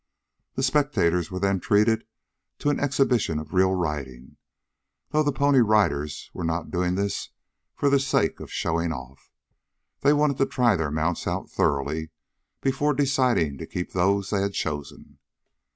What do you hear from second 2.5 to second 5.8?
to an exhibition of real riding, though the Pony